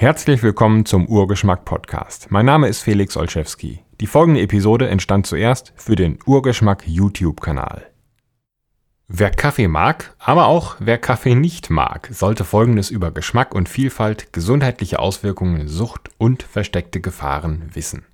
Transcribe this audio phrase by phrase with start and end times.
[0.00, 2.30] Herzlich willkommen zum Urgeschmack Podcast.
[2.30, 3.80] Mein Name ist Felix Olszewski.
[4.00, 7.84] Die folgende Episode entstand zuerst für den Urgeschmack YouTube-Kanal.
[9.08, 14.32] Wer Kaffee mag, aber auch wer Kaffee nicht mag, sollte Folgendes über Geschmack und Vielfalt,
[14.32, 18.04] gesundheitliche Auswirkungen, Sucht und versteckte Gefahren wissen.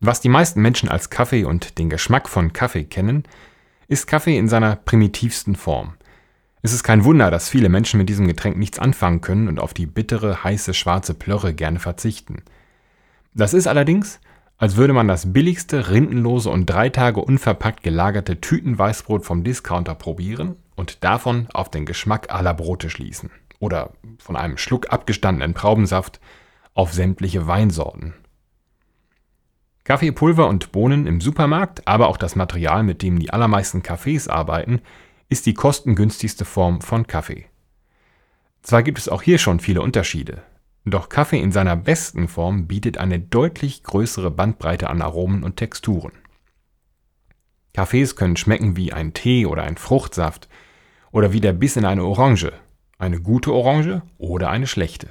[0.00, 3.28] Was die meisten Menschen als Kaffee und den Geschmack von Kaffee kennen,
[3.86, 5.94] ist Kaffee in seiner primitivsten Form.
[6.64, 9.74] Es ist kein Wunder, dass viele Menschen mit diesem Getränk nichts anfangen können und auf
[9.74, 12.42] die bittere, heiße, schwarze Plörre gerne verzichten.
[13.34, 14.20] Das ist allerdings,
[14.58, 20.54] als würde man das billigste, rindenlose und drei Tage unverpackt gelagerte Tütenweißbrot vom Discounter probieren
[20.76, 23.30] und davon auf den Geschmack aller Brote schließen.
[23.58, 26.20] Oder von einem Schluck abgestandenen Traubensaft
[26.74, 28.14] auf sämtliche Weinsorten.
[29.82, 34.80] Kaffeepulver und Bohnen im Supermarkt, aber auch das Material, mit dem die allermeisten Cafés arbeiten,
[35.32, 37.46] ist die kostengünstigste Form von Kaffee.
[38.60, 40.42] Zwar gibt es auch hier schon viele Unterschiede,
[40.84, 46.12] doch Kaffee in seiner besten Form bietet eine deutlich größere Bandbreite an Aromen und Texturen.
[47.72, 50.50] Kaffees können schmecken wie ein Tee oder ein Fruchtsaft
[51.12, 52.52] oder wie der Biss in eine Orange,
[52.98, 55.08] eine gute Orange oder eine schlechte.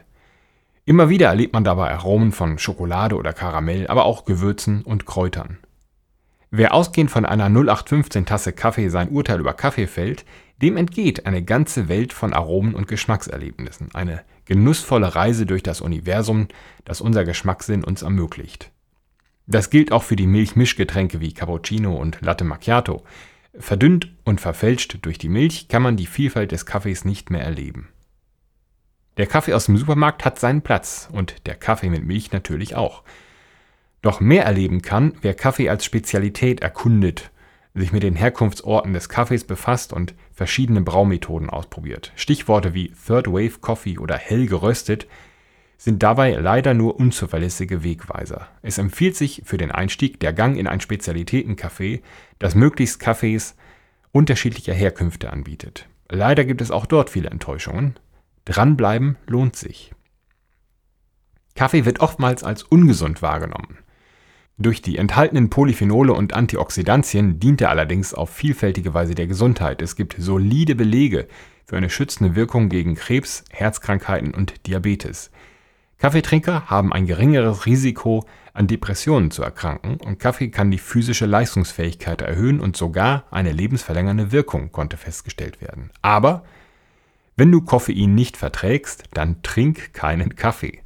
[0.86, 5.58] Immer wieder erlebt man dabei Aromen von Schokolade oder Karamell, aber auch Gewürzen und Kräutern.
[6.54, 10.26] Wer ausgehend von einer 0815 Tasse Kaffee sein Urteil über Kaffee fällt,
[10.62, 16.50] dem entgeht eine ganze Welt von Aromen und Geschmackserlebnissen, eine genussvolle Reise durch das Universum,
[16.84, 18.70] das unser Geschmackssinn uns ermöglicht.
[19.48, 23.04] Das gilt auch für die Milchmischgetränke wie Cappuccino und Latte Macchiato.
[23.58, 27.88] Verdünnt und verfälscht durch die Milch kann man die Vielfalt des Kaffees nicht mehr erleben.
[29.16, 33.04] Der Kaffee aus dem Supermarkt hat seinen Platz und der Kaffee mit Milch natürlich auch.
[34.02, 37.32] Doch mehr erleben kann, wer Kaffee als Spezialität erkundet,
[37.74, 42.12] sich mit den Herkunftsorten des Kaffees befasst und verschiedene Braumethoden ausprobiert.
[42.16, 45.08] Stichworte wie Third Wave Coffee oder hell geröstet
[45.78, 48.48] sind dabei leider nur unzuverlässige Wegweiser.
[48.62, 52.02] Es empfiehlt sich für den Einstieg der Gang in ein Spezialitätencafé,
[52.38, 53.56] das möglichst Kaffees
[54.12, 55.88] unterschiedlicher Herkünfte anbietet.
[56.08, 57.96] Leider gibt es auch dort viele Enttäuschungen.
[58.46, 59.92] Dranbleiben lohnt sich.
[61.56, 63.80] Kaffee wird oftmals als ungesund wahrgenommen.
[64.62, 69.82] Durch die enthaltenen Polyphenole und Antioxidantien dient er allerdings auf vielfältige Weise der Gesundheit.
[69.82, 71.28] Es gibt solide Belege
[71.66, 75.32] für eine schützende Wirkung gegen Krebs, Herzkrankheiten und Diabetes.
[75.98, 78.24] Kaffeetrinker haben ein geringeres Risiko,
[78.54, 84.32] an Depressionen zu erkranken und Kaffee kann die physische Leistungsfähigkeit erhöhen und sogar eine lebensverlängernde
[84.32, 85.90] Wirkung konnte festgestellt werden.
[86.04, 86.44] Aber
[87.36, 90.82] wenn du Koffein nicht verträgst, dann trink keinen Kaffee.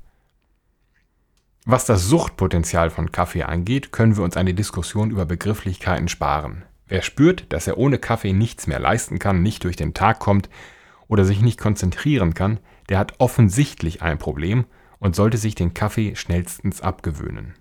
[1.67, 6.63] Was das Suchtpotenzial von Kaffee angeht, können wir uns eine Diskussion über Begrifflichkeiten sparen.
[6.87, 10.47] Wer spürt, dass er ohne Kaffee nichts mehr leisten kann, nicht durch den Tag kommt
[11.07, 12.59] oder sich nicht konzentrieren kann,
[12.89, 14.65] der hat offensichtlich ein Problem
[14.99, 17.55] und sollte sich den Kaffee schnellstens abgewöhnen.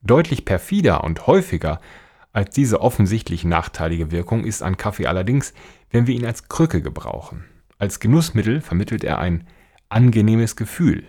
[0.00, 1.80] Deutlich perfider und häufiger
[2.32, 5.52] als diese offensichtlich nachteilige Wirkung ist ein Kaffee allerdings,
[5.90, 7.44] wenn wir ihn als Krücke gebrauchen.
[7.78, 9.48] Als Genussmittel vermittelt er ein
[9.88, 11.08] angenehmes Gefühl,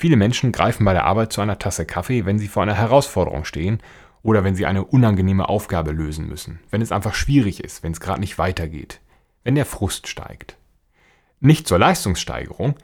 [0.00, 3.44] Viele Menschen greifen bei der Arbeit zu einer Tasse Kaffee, wenn sie vor einer Herausforderung
[3.44, 3.82] stehen
[4.22, 8.00] oder wenn sie eine unangenehme Aufgabe lösen müssen, wenn es einfach schwierig ist, wenn es
[8.00, 9.02] gerade nicht weitergeht,
[9.44, 10.56] wenn der Frust steigt.
[11.40, 12.76] Nicht zur Leistungssteigerung,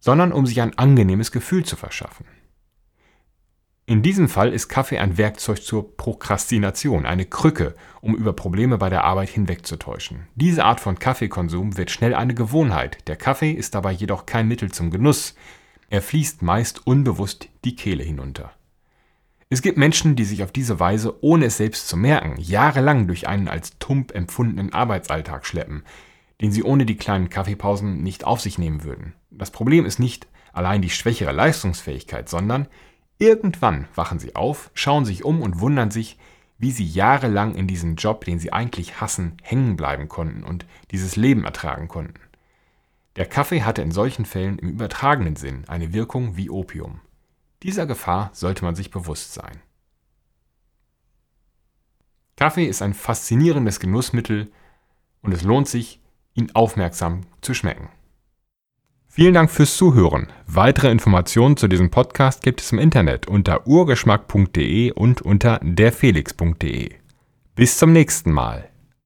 [0.00, 2.26] sondern um sich ein angenehmes Gefühl zu verschaffen.
[3.86, 8.90] In diesem Fall ist Kaffee ein Werkzeug zur Prokrastination, eine Krücke, um über Probleme bei
[8.90, 10.26] der Arbeit hinwegzutäuschen.
[10.34, 13.06] Diese Art von Kaffeekonsum wird schnell eine Gewohnheit.
[13.06, 15.36] Der Kaffee ist dabei jedoch kein Mittel zum Genuss,
[15.90, 18.52] er fließt meist unbewusst die Kehle hinunter.
[19.50, 23.28] Es gibt Menschen, die sich auf diese Weise, ohne es selbst zu merken, jahrelang durch
[23.28, 25.84] einen als tump empfundenen Arbeitsalltag schleppen,
[26.40, 29.14] den sie ohne die kleinen Kaffeepausen nicht auf sich nehmen würden.
[29.30, 32.68] Das Problem ist nicht allein die schwächere Leistungsfähigkeit, sondern
[33.18, 36.18] irgendwann wachen sie auf, schauen sich um und wundern sich,
[36.58, 41.16] wie sie jahrelang in diesem Job, den sie eigentlich hassen, hängen bleiben konnten und dieses
[41.16, 42.20] Leben ertragen konnten.
[43.16, 47.00] Der Kaffee hatte in solchen Fällen im übertragenen Sinn eine Wirkung wie Opium.
[47.62, 49.60] Dieser Gefahr sollte man sich bewusst sein.
[52.36, 54.50] Kaffee ist ein faszinierendes Genussmittel
[55.22, 56.00] und es lohnt sich,
[56.34, 57.88] ihn aufmerksam zu schmecken.
[59.06, 60.32] Vielen Dank fürs Zuhören.
[60.48, 66.90] Weitere Informationen zu diesem Podcast gibt es im Internet unter urgeschmack.de und unter derfelix.de.
[67.54, 68.68] Bis zum nächsten Mal.